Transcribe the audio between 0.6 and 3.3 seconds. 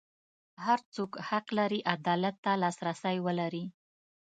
هر څوک حق لري عدالت ته لاسرسی